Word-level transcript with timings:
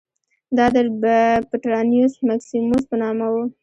دا 0.57 0.65
د 0.75 0.77
پټرانیوس 1.49 2.13
مکسیموس 2.29 2.83
په 2.89 2.95
نامه 3.01 3.27
و 3.33 3.35